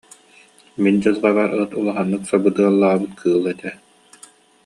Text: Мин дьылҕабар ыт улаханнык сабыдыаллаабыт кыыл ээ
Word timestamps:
Мин 0.81 0.95
дьылҕабар 1.01 1.51
ыт 1.63 1.71
улаханнык 1.79 2.23
сабыдыаллаабыт 2.29 3.11
кыыл 3.19 3.45
ээ 3.51 3.73